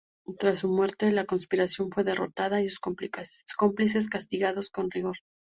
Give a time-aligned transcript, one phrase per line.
[0.39, 5.17] Tras su muerte, la conspiración fue derrotada y sus cómplices castigados con rigor.